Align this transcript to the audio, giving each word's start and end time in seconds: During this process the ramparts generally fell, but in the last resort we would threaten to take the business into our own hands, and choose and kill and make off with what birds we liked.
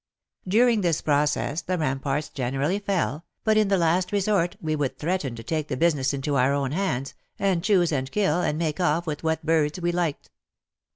During 0.47 0.81
this 0.81 0.99
process 0.99 1.61
the 1.61 1.77
ramparts 1.77 2.29
generally 2.29 2.79
fell, 2.79 3.23
but 3.43 3.55
in 3.55 3.67
the 3.67 3.77
last 3.77 4.11
resort 4.11 4.55
we 4.59 4.75
would 4.75 4.97
threaten 4.97 5.35
to 5.35 5.43
take 5.43 5.67
the 5.67 5.77
business 5.77 6.11
into 6.11 6.37
our 6.37 6.53
own 6.55 6.71
hands, 6.71 7.13
and 7.37 7.63
choose 7.63 7.91
and 7.91 8.11
kill 8.11 8.41
and 8.41 8.57
make 8.57 8.79
off 8.79 9.05
with 9.05 9.21
what 9.23 9.45
birds 9.45 9.79
we 9.79 9.91
liked. 9.91 10.31